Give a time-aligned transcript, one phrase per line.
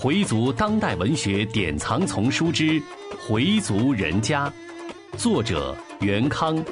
[0.00, 2.80] 回族当代文学典藏丛书之
[3.26, 4.48] 《回族人家》，
[5.18, 6.64] 作者袁康，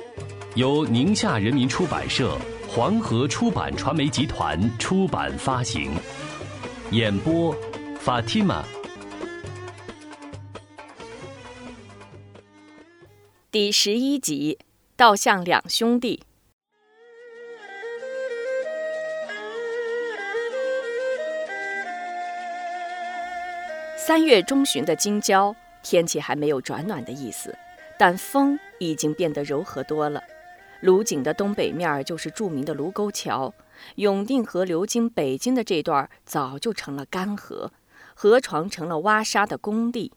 [0.55, 5.91] 由宁夏人民出版社、黄河出版传媒集团出版发行。
[6.93, 7.53] 演播
[8.05, 8.63] ：Fatima。
[13.51, 14.57] 第十一集：
[14.97, 16.23] 道向两兄弟。
[23.99, 27.57] 三月中旬的京郊，天气还没有转暖的意思，
[27.99, 30.23] 但风已经变得柔和多了。
[30.83, 33.55] 卢井的东北面就是著名的卢沟桥，
[33.95, 37.73] 永定河流经北京的这段早就成了干河，
[38.15, 40.13] 河床成了挖沙的工地。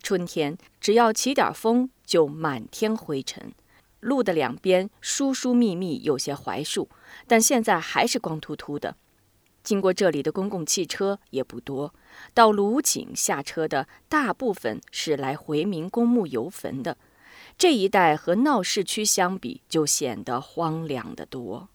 [0.00, 3.52] 春天只要起点风，就满天灰尘。
[3.98, 6.88] 路的两边疏疏密密有些槐树，
[7.26, 8.94] 但现在还是光秃秃的。
[9.68, 11.92] 经过这里的公共汽车也不多，
[12.32, 16.96] 到鲁井下车的大部分是来回民公墓游坟的。
[17.58, 21.68] 这一带和闹市区相比，就显得荒凉得多。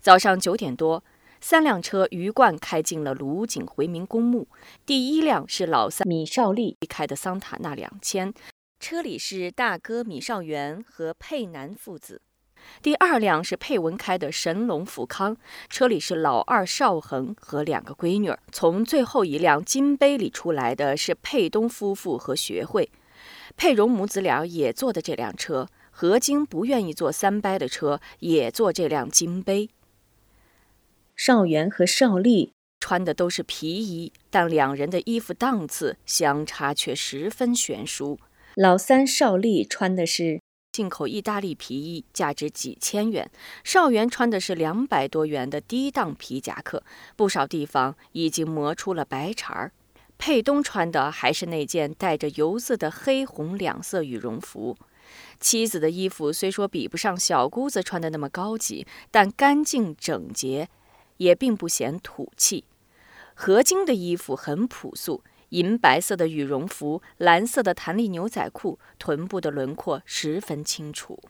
[0.00, 1.04] 早上九点多，
[1.40, 4.48] 三辆车鱼贯开进了鲁井回民公墓。
[4.84, 8.34] 第一辆是老三米少利开的桑塔纳两千，
[8.80, 12.20] 车里是大哥米少元和佩南父子。
[12.82, 15.36] 第二辆是佩文开的神龙富康，
[15.68, 18.34] 车里是老二邵恒和两个闺女。
[18.50, 22.90] 从最后一辆金杯里出来的是佩东夫妇和学会，
[23.56, 25.68] 佩荣母子俩也坐的这辆车。
[25.90, 29.68] 何晶不愿意坐三掰的车，也坐这辆金杯。
[31.14, 38.18] 邵元和邵丽穿的都是皮衣，但两人的衣服档次相差却十分悬殊。
[38.54, 40.40] 老三邵丽穿的是。
[40.72, 43.28] 进口意大利皮衣，价值几千元。
[43.64, 46.82] 邵元穿的是两百多元的低档皮夹克，
[47.16, 49.72] 不少地方已经磨出了白茬儿。
[50.16, 54.76] 佩东穿的还是那件带着油渍的黑红两色羽绒服。
[55.40, 60.68] 妻子的衣服虽说比不上小姑子穿的那么高级，但干净整洁，
[61.16, 62.64] 也并不显土气。
[63.34, 65.24] 何晶的衣服很朴素。
[65.50, 71.20] 银白色的羽绒服，蓝色的弹力牛仔裤，臀部的轮廓十分清楚。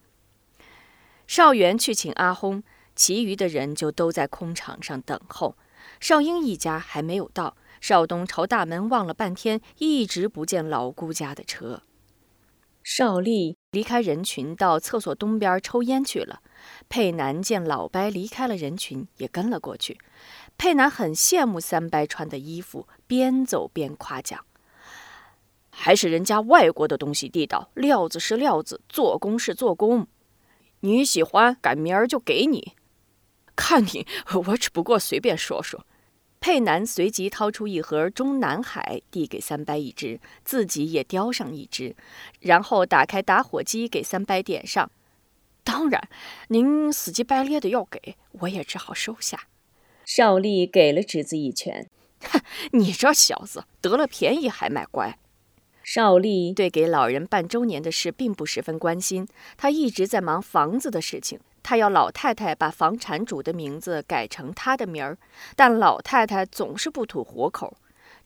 [1.27, 2.63] 邵元去请阿轰，
[2.97, 5.57] 其余的人就都在空场上等候。
[5.99, 11.83] 邵英一家还没有到，邵东朝大门望了半天，一直不见老姑家的车。
[12.83, 16.41] 邵丽离开人群，到厕所东边抽烟去了。
[16.89, 19.99] 佩南见老伯离开了人群，也跟了过去。
[20.61, 24.45] 佩南很羡慕三伯穿的衣服，边走边夸奖
[25.73, 30.07] ：“还是人家外国的东西地道，料子是料子，做工是做工。
[30.81, 32.75] 你喜欢，赶明儿就给你。
[33.57, 34.07] 看你，
[34.49, 35.87] 我只不过随便说说。”
[36.41, 41.97] 佩南随即掏出一盒中南海，递给三伯一支，自己也叼上一支，
[42.41, 44.91] 然后打开打火机给三伯点上。
[45.65, 46.07] 当然，
[46.49, 49.45] 您死乞白赖的要给，我也只好收下。
[50.13, 51.89] 邵丽给了侄子一拳，
[52.21, 55.17] 哼，你这小子得了便宜还卖乖。
[55.85, 61.39] 邵丽对给老人办周年的事并不十分关心，他一直在忙房子的事情。
[61.63, 65.17] 他要老太太把房产主的名字改成他的名儿，
[65.55, 67.77] 但老太太总是不吐活口。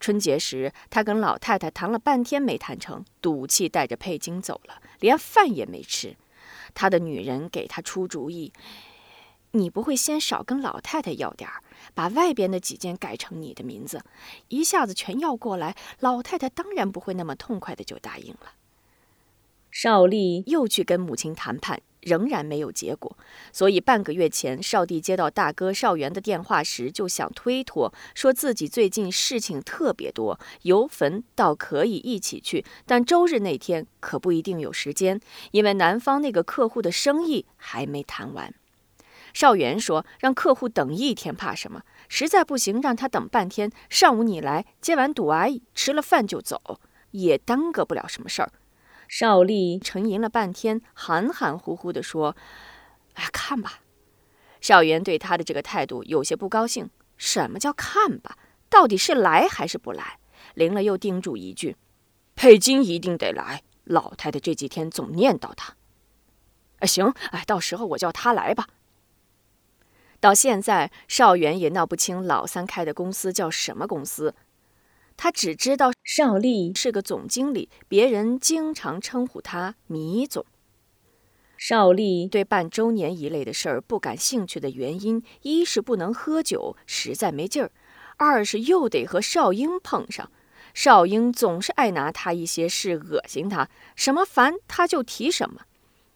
[0.01, 6.17] 春节时，他跟老太太谈了半天没谈成，赌气带着佩金走了，连饭也没吃。
[6.73, 8.55] 他的女人给他出主意。
[9.57, 11.63] 你不会先少跟老太太要点儿，
[11.95, 14.03] 把外边的几件改成你的名字，
[14.49, 18.55] 一下子全要过来，老太太当然不会那么痛快的就答应了。
[19.71, 23.17] 邵丽又去跟母亲谈判，仍然没有结果，
[23.53, 35.21] 所以半个月前，邵帝接到大哥邵元的电话时，就想推脱，说自己最近事情特别多，游坟倒可以一起去，但周日那天可不一定有时间，
[35.53, 38.53] 因为南方那个客户的生意还没谈完。
[39.35, 41.83] 邵元说：“让客户等一天怕什么？
[42.09, 43.71] 实在不行，让他等半天。
[43.91, 48.53] 上午你来接完赌阿姨，吃了饭就走，也耽搁不了什么事儿。”
[49.09, 52.37] 邵丽沉吟了半天，含含糊糊地说
[53.15, 53.81] ：“哎，看吧。”
[54.63, 56.89] 邵元对他的这个态度有些不高兴。
[57.17, 58.39] 什么叫看吧？
[58.71, 60.19] 到底是来还是不来？
[60.55, 61.77] 灵了又叮嘱一句
[62.35, 63.63] ：“佩金一定得来。
[63.85, 65.75] 老太太这几天总念叨他。”
[66.79, 68.69] 哎，行，哎，到时候我叫他来吧。
[70.25, 74.35] 到现在，邵元也闹不清老三开的公司叫什么公司。
[75.19, 80.47] 他只知道邵丽是个总经理，别人经常称呼他“米总”。
[81.59, 87.69] 邵丽对办周年一类的事儿不感兴趣的原因，一是不能喝酒，实在没劲儿；
[88.17, 90.33] 二是又得和邵英碰上。
[90.73, 95.61] 少英总是爱拿他一些事恶心他，什么烦他就提什么。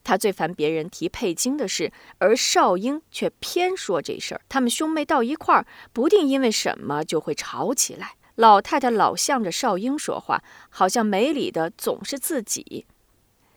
[0.09, 4.41] 他最烦别人提佩金的事，而少英却偏说这事儿。
[4.49, 8.13] 他们兄妹到一块儿，不定因为什么就会吵起来。
[8.37, 12.87] 老太太老向着少英说话，好像没理的总是自己。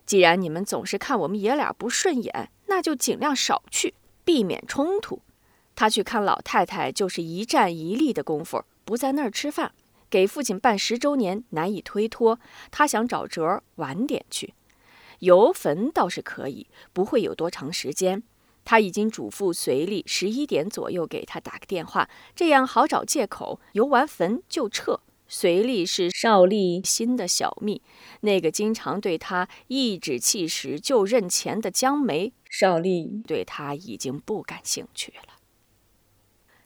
[0.06, 3.94] 既然你们总是看我们爷俩不顺眼，那就尽量少去，
[4.26, 5.22] 避免冲突。
[5.74, 9.72] 他去看老太太，就是一站一立的功夫，不在那儿吃饭。
[10.10, 12.38] 给父亲办十周年难以推脱，
[12.70, 14.54] 他想找辙晚点去。
[15.22, 18.22] 游坟倒是可以，不会有多长时间。
[18.64, 25.00] 他已经嘱咐随丽十一点左右给他打个电话，这样好找借口游完坟就撤。
[25.28, 27.82] 随丽是邵立新的小蜜，
[28.20, 35.36] 那个经常对他颐指气使就认钱的江梅，邵丽对他已经不感兴趣了。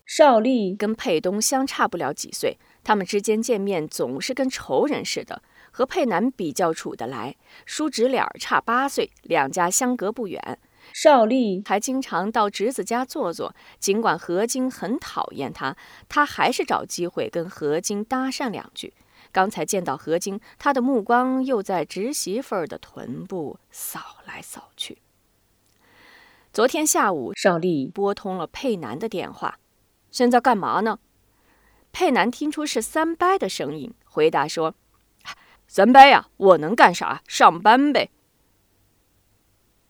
[0.06, 2.58] 邵丽跟佩东相差不了几岁。
[2.84, 5.42] 他们之间见面总是跟仇人似的，
[5.76, 7.36] 和佩南比较处得来。
[7.66, 10.58] 叔侄俩差八岁，两家相隔不远。
[10.94, 15.76] 邵丽还经常到侄子家坐坐，尽管何晶很讨厌他，
[16.08, 18.94] 他还是找机会跟何晶搭讪两句。
[19.34, 25.00] 刚才见到何晶，他的目光又在侄媳妇儿的臀部扫来扫去。
[26.54, 29.60] 昨天下午，邵丽拨通了佩南的电话，
[30.10, 31.00] 现在干嘛呢？
[31.92, 34.76] 佩南听出是三伯的声音，回答说
[35.68, 37.22] ：“三班呀，我能干啥？
[37.28, 38.10] 上班呗。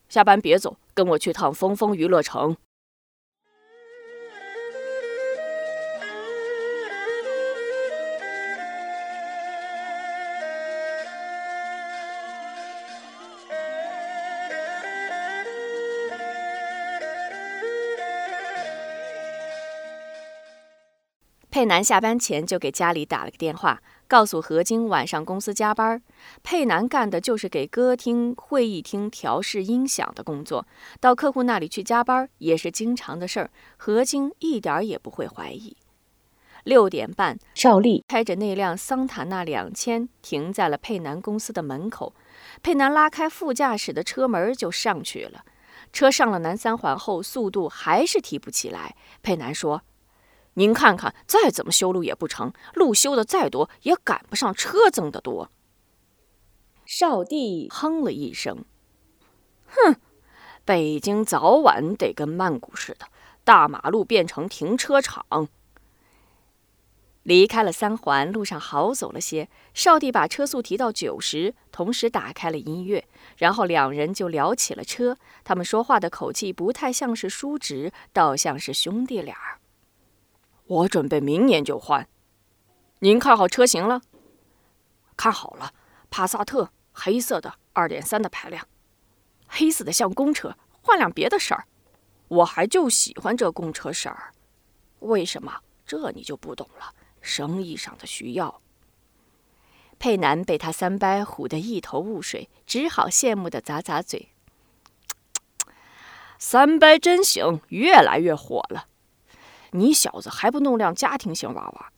[0.09, 2.57] 下班别走，跟我去趟风风娱乐城。”
[21.65, 25.99] 佩南下班前就给家里打了个电话，告诉何晶晚上公司加班。
[26.43, 30.67] 佩南干的就是给歌厅、会议厅调试音响的工作，
[30.99, 33.49] 到客户那里去加班也是经常的事儿。
[33.77, 35.75] 何晶一点也不会怀疑。
[36.65, 42.13] 六点半，邵丽开着那辆桑塔纳两千停在了佩南公司的门口。
[42.61, 45.43] 佩南拉开副驾驶的车门就上去了。
[45.91, 48.95] 车上了南三环后，速度还是提不起来。
[49.23, 49.81] 佩南说。
[50.55, 55.49] 您看看，再怎么修路也不成，路修的再多，也赶不上车增的多。
[56.85, 58.63] 少帝哼了一声，
[59.67, 59.95] 哼，
[60.63, 63.07] 北京早晚得跟曼谷似的，
[63.43, 65.49] 大马路变成停车场。
[67.23, 69.49] 离开了三环，路上好走了些。
[69.73, 75.17] 少帝把车速提到九十，同时打开了音乐，然后两人就聊起了车。
[75.43, 79.59] 他们说话的口气不太像是叔侄，倒像是兄弟俩儿。
[80.67, 82.07] 我准备明年就换，
[82.99, 84.01] 您看好车型了？
[85.15, 85.73] 看好了，
[86.09, 88.67] 帕萨特，黑色的，二点三的排量，
[89.47, 91.65] 黑色的像公车，换辆别的色儿。
[92.27, 94.33] 我还就喜欢这公车色儿，
[94.99, 95.61] 为什么？
[95.85, 98.59] 这你就不懂了，生意上的需要。
[99.99, 104.29] 佩南被他三伯唬得一头雾水，只好羡慕的咂咂嘴。
[106.39, 108.87] 三伯真行，越来越火了。
[109.75, 111.91] 你小子还不弄辆家庭型娃娃？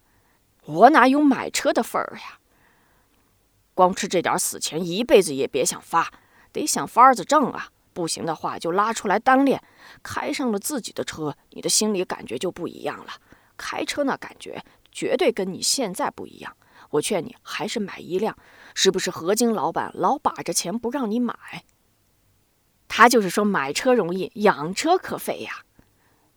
[0.65, 2.39] 我哪有买车的份儿呀？
[3.73, 6.11] 光吃这点死钱，一辈子也别想发，
[6.51, 7.69] 得想法子挣啊！
[7.93, 9.63] 不行的话，就拉出来单练。
[10.03, 13.13] 开上了自己的车，你的心里感觉就不一样了。
[13.55, 16.55] 开车那感觉绝对跟你现在不一样。
[16.89, 18.35] 我劝你还是买一辆。
[18.73, 21.35] 是不是何金老板老把着钱不让你买？
[22.87, 25.63] 他就是说买车容易，养车可费呀。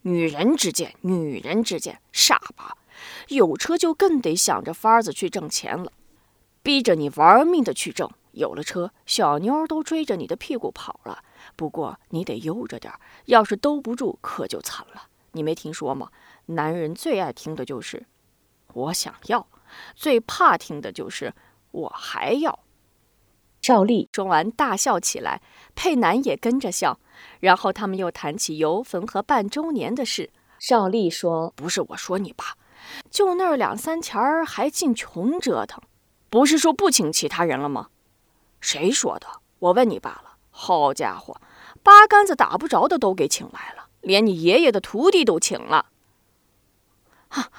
[0.02, 2.76] 女人之见，女人之见，傻吧？
[3.28, 5.92] 有车就更得想着法子去挣钱了，
[6.62, 8.10] 逼着你玩命的去挣。
[8.32, 11.24] 有了车，小妞都追着你的屁股跑了。
[11.56, 12.94] 不过你得悠着点，
[13.26, 15.08] 要是兜不住，可就惨了。
[15.32, 16.10] 你没听说吗？
[16.46, 18.06] 男人最爱听的就是
[18.72, 19.46] “我想要”，
[19.96, 21.34] 最怕听的就是
[21.72, 22.60] “我还要”。
[23.60, 25.42] 赵丽说完，大笑起来，
[25.74, 26.98] 佩南也跟着笑。
[27.40, 30.30] 然后他们又谈起游坟和办周年的事。
[30.58, 32.56] 赵丽说：“不是我说你吧，
[33.10, 35.82] 就那两三钱儿还净穷折腾，
[36.28, 37.88] 不是说不请其他人了吗？
[38.60, 39.26] 谁说的？
[39.58, 40.36] 我问你罢了。
[40.50, 41.40] 好家伙，
[41.82, 45.86] 八竿子打不着的都给请来了，连你爷爷的徒弟都请了。
[47.28, 47.50] 哈，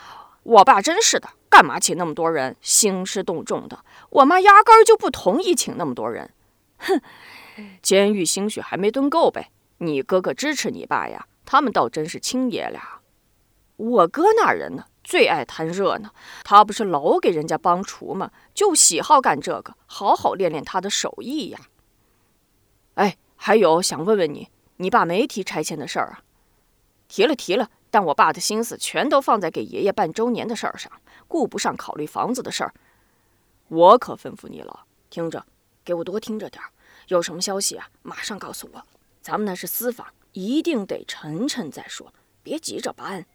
[0.44, 2.56] 我爸真是的，干嘛请那么多人？
[2.62, 3.84] 兴师动众的。
[4.10, 6.32] 我妈压根儿就不同意请那么多人。
[6.78, 7.02] 哼。”
[7.84, 13.02] 监狱兴许还没蹲够呗，你哥哥支持你爸呀，他们倒真是亲爷俩。
[13.76, 18.32] 我哥那人呢，最爱贪热闹，他不是老给人家帮厨吗？
[18.54, 21.60] 就喜好干这个，好好练练他的手艺呀。
[22.96, 26.22] 哎，还有想问问你，你爸没提拆迁的事儿啊？
[27.10, 30.92] 提了提了，但我爸的心思全都放在给爷爷办周年的事儿上，
[31.28, 32.74] 顾不上考虑房子的事儿。
[33.68, 35.46] 我可吩咐你了，听着，
[35.86, 36.72] 给我多听着点儿，
[37.10, 38.82] 有什么消息啊，马上告诉我。
[39.22, 43.26] 咱们那是私房，一定得沉沉再说，别急着办。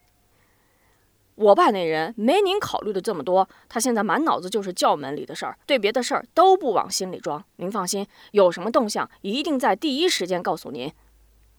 [1.37, 7.45] 我爸那人没您考虑的这么多，他现在满脑子就是教门里的事儿，对别的事儿都不往心里装。
[7.57, 10.91] 您放心，有什么动向，一定在第一时间告诉您。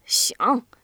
[0.04, 0.36] 行，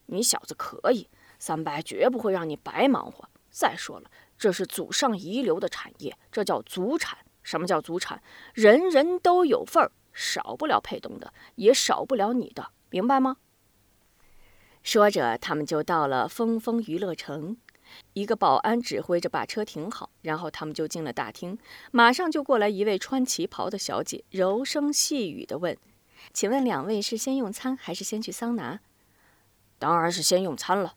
[0.05, 1.09] 你小子可以，
[1.43, 3.27] 三伯绝不会让你白忙活。
[3.51, 7.17] 再说了，这是祖上遗留的产业，这叫祖产。
[7.43, 8.23] 什么叫祖产？
[8.53, 13.35] 人人都有份儿，少不了佩东的，也少不了你的，明白吗？
[14.83, 17.57] 说着，他们就到了峰峰娱乐城。
[18.13, 21.59] 一个保安指挥着把车停好，然后他们就进了大厅。
[21.91, 25.77] 马上就过来一位穿旗袍的小姐，柔声细语地问
[26.31, 28.79] ：“请问两位是先用餐还是先去桑拿
[29.77, 30.95] ？”“当然是先用餐了。”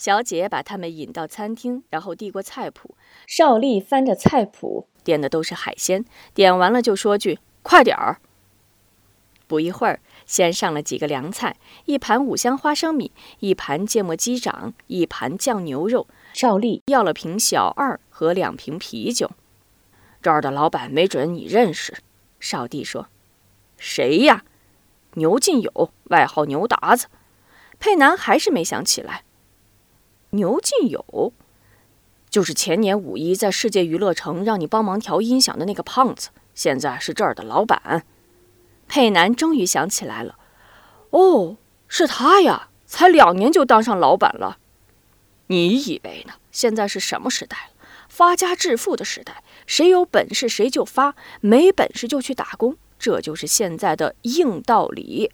[0.00, 2.96] 小姐把他们引到餐厅，然后递过菜谱。
[3.26, 8.18] 邵丽翻着菜谱，点的都是海鲜，点完了就说句：“快点儿。”
[9.46, 10.00] 不一会儿。
[10.24, 11.54] 先上了几个凉菜，
[11.84, 16.06] 一盘五香花生米，一盘芥末鸡掌，一盘酱牛肉。
[16.32, 19.30] 邵丽要了瓶小二和两瓶啤酒。
[20.22, 21.98] 这儿的老板没准你认识。
[22.38, 23.08] 少帝说
[23.76, 24.44] ：“谁呀？”
[25.16, 27.08] 牛进友，外号牛达子。
[27.78, 29.24] 佩南还是没想起来。
[30.30, 31.32] 牛进友，
[32.28, 38.04] 就是前年五一在世界娱乐城让你帮忙调音响的那个胖子，现在是这儿的老板。
[38.86, 40.36] 佩南终于想起来了，
[41.10, 41.56] 哦，
[41.88, 42.68] 是他呀！
[42.86, 44.58] 才两年就当上老板了。
[45.46, 46.34] 你以为呢？
[46.50, 47.86] 现在是什么时代了？
[48.08, 55.30] 发家致富的时代，谁有本事谁就发，没本事就去打工，这就是现在的硬道理。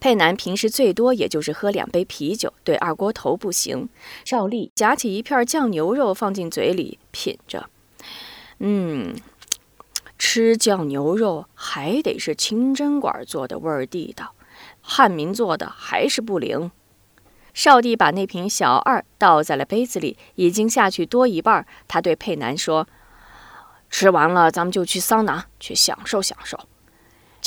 [0.00, 3.88] 佩南平时最多也就是喝两杯啤酒，对二锅头不行。
[4.24, 7.68] 赵丽夹起一片酱牛肉放进嘴里品着，
[8.58, 9.14] 嗯。
[10.20, 14.34] 吃酱牛肉还得是清真馆做的味儿地道，
[14.80, 16.72] 汉民做的还是不灵。
[17.54, 21.64] 少帝把那瓶小二倒在了杯子里，已经下去多一半。
[21.86, 22.88] 他对佩南说
[23.90, 26.58] ：“吃完了，咱们就去桑拿，去享受享受。”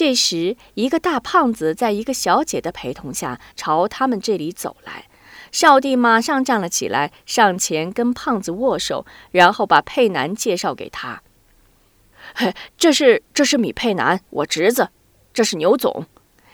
[0.02, 5.06] 这时，一个大胖子在一个小姐的陪同下朝他们这里走来。
[5.52, 11.22] 少帝马上站了起来，上前跟胖子握手，然后把佩南介绍给他。
[12.34, 14.90] 嘿， 这是这是米佩南，我侄子。
[15.36, 16.08] 这是牛总。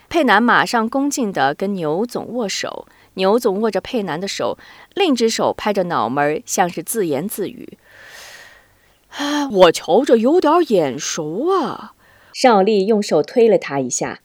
[0.10, 2.86] 佩南马上恭敬地跟牛总握手。
[3.14, 4.58] 牛总握着佩南的手，
[4.94, 7.78] 另一只手拍着脑门，像是自言自语
[9.16, 11.94] ：“哎， 我瞧着有点眼熟啊。”
[12.40, 14.20] 邵丽用手推了他一下：“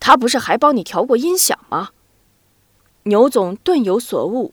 [0.00, 1.90] 他不是还帮你调过音响吗？”
[3.06, 4.52] 牛总顿有所悟：“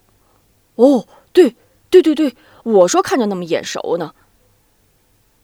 [0.77, 1.55] 哦，对，
[1.89, 4.13] 对对对，我说看着那么眼熟呢。”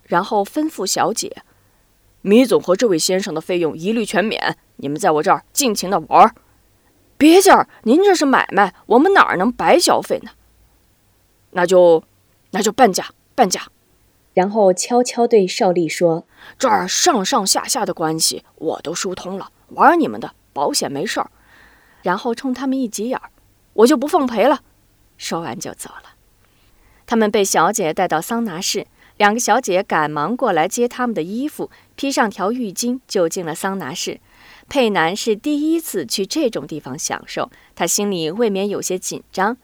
[0.05, 1.41] 然后吩咐小姐
[2.21, 6.35] ：“米总和这位先生的费用一律全免，你们在我这儿尽情的玩儿。
[7.17, 7.49] 别介，
[7.81, 10.29] 您这是买卖，我们哪儿能白消费呢？
[11.49, 12.03] 那就，
[12.51, 13.69] 那就半价，半价。”
[14.33, 16.25] 然后悄悄对少丽说
[16.57, 21.29] ：“这儿上上下下的关系我都疏通了，玩你们的，保险没事儿。”
[22.01, 23.29] 然后冲他们一挤眼儿
[23.73, 24.61] ：“我就不奉陪了。”
[25.17, 26.15] 说完就走了。
[27.05, 28.87] 他们被小姐带到桑拿室。
[29.17, 34.19] 两个小姐赶忙过来接他们的衣服，披上条浴巾就进了桑拿室。
[34.67, 39.55] 佩南是第一次去这种地方享受，他心里未免有些紧张。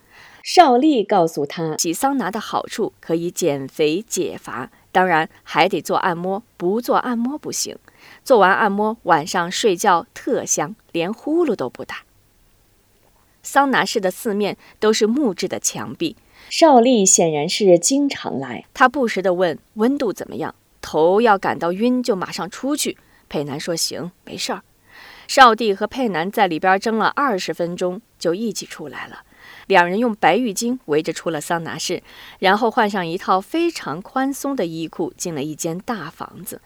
[0.44, 7.78] 邵丽告诉他，洗桑拿的好处可以减肥解乏，当然还得做按摩，不做按摩不行。
[8.24, 12.04] 做完按摩，晚上睡觉特香，连呼噜都不打。
[13.44, 16.16] 桑拿室的四面都是木质的墙壁。
[16.50, 22.98] 邵丽显然是经常来，他不时地问温度怎么样，头要感到晕就马上出去。
[23.28, 24.64] 佩南说行，没事儿。
[25.28, 29.24] 少帝和佩南在里边争了二十分钟，就一起出来了。
[29.70, 32.02] 两人用白浴巾围着出了桑拿室，
[32.40, 36.60] 然后换上一套非常宽松的衣裤，进了一间大房子。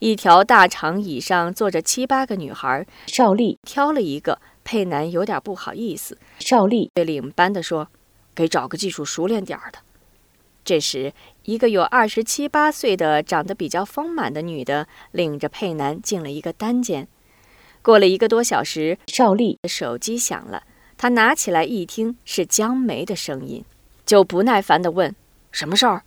[0.00, 4.40] 一条大长椅上坐着七八个女孩，邵丽挑了一个。
[4.64, 7.88] 佩南有点不好意思，邵丽对领班的说。
[8.34, 9.78] 给找个技术熟练点儿的。
[10.64, 11.12] 这时，
[11.44, 17.08] 一个有二十七八岁的、长得比较丰满的女的领着佩南进了一个单间。
[17.82, 20.64] 过了一个多小时，邵丽的手机响了，
[20.98, 23.64] 她拿起来一听，是江梅的声音。
[24.04, 25.14] 就不耐烦地问
[25.52, 26.02] ：“什么事儿？”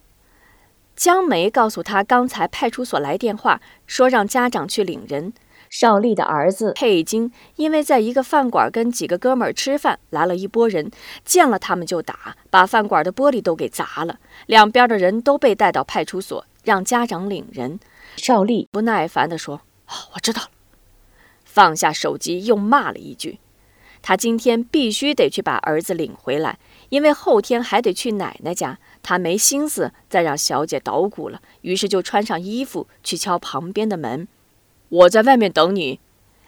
[0.95, 5.33] 江梅告诉他，刚才派出所来电话，说让家长去领人。
[5.69, 10.91] 邵丽的儿子佩金因为在一个饭馆跟几个哥们儿吃饭，来了一拨人，
[11.23, 14.19] 见了他们就打，把饭馆的玻璃都给砸了。
[14.47, 17.79] 两边的人都被带到派出所，让家长领人。
[18.17, 20.49] 邵丽不耐烦地说：“哦，我知道了。”
[21.45, 23.39] 放下手机，又骂了一句
[24.01, 26.57] ：“他今天必须得去把儿子领回来，
[26.89, 28.77] 因为后天还得去奶奶家。
[29.03, 34.27] 他没心思再让小姐捣鼓了，于是就穿上衣服去敲旁边的门。
[34.89, 35.99] 我在外面等你。”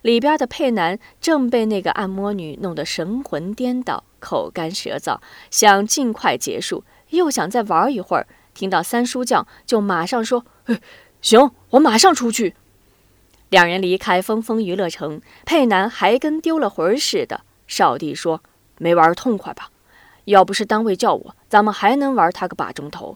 [0.04, 5.20] 里边的佩南正被那个按摩女弄得神魂颠倒、口干舌燥，
[5.50, 8.28] 想尽快结束，又想再玩一会儿。
[8.54, 10.46] 听到三叔叫，就马上说
[11.22, 12.54] ：“行，我马上出去。”
[13.54, 17.42] 两人离开峰峰娱乐城，佩南还跟丢了魂似的。
[17.68, 18.42] 少帝说
[18.80, 19.70] ：“没玩痛快吧？
[20.26, 23.16] 要不是单位叫我，咱们还能玩他个把钟头。”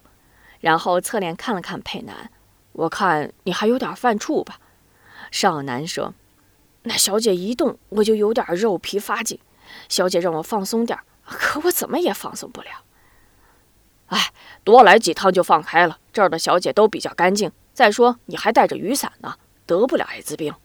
[0.61, 2.29] 然后侧脸看了看佩南
[2.73, 4.59] ：“我看你还有点犯怵吧？”
[5.31, 6.13] 少南说
[6.85, 9.39] ：“那小姐一动，我就有点肉皮发紧。
[9.89, 12.67] 小姐让我放松点，可我怎么也放松不了。
[14.09, 14.31] 哎，
[14.63, 15.97] 多来几趟就放开了。
[16.13, 17.51] 这儿的小姐都比较干净。
[17.73, 19.33] 再说你还带着雨伞呢。”
[19.67, 20.55] 得不了艾滋病。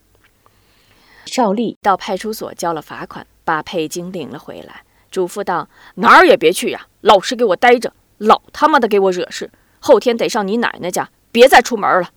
[1.27, 9.51] 邵丽到派出所交了罚款，把佩金领了回来，嘱咐道：“哪儿也别去呀，老实给我待着，老他妈的给我惹事！
[9.81, 12.11] 后天得上你奶奶家，别再出门了。”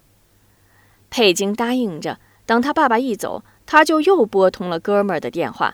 [1.11, 2.19] 佩金答应着。
[2.47, 5.73] 等他爸爸一走，他就又拨通了哥们儿的电话。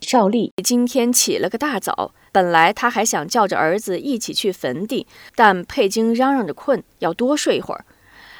[0.00, 5.06] 邵丽今天起了个大早，本来他还想叫着儿子一起去坟地，
[5.36, 7.84] 但佩金嚷嚷着困，要多睡一会儿。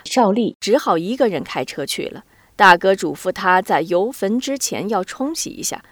[0.04, 2.24] 赵丽只好一个人开车去了。
[2.54, 5.82] 大哥嘱咐他在游坟之前要冲洗一下，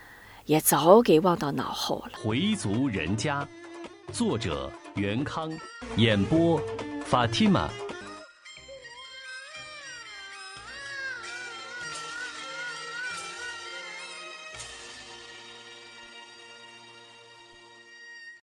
[0.45, 2.19] 也早给忘到脑后了。
[2.23, 3.47] 回族人家，
[4.13, 5.51] 作者袁康，
[5.97, 6.61] 演播
[7.05, 7.69] 法蒂玛。